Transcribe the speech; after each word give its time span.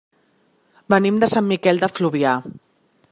Venim 0.93 1.19
de 1.25 1.29
Sant 1.33 1.47
Miquel 1.51 1.83
de 1.85 1.91
Fluvià. 1.99 2.33